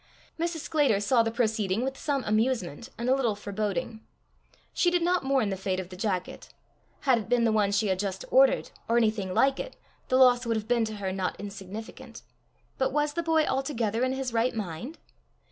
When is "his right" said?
14.13-14.55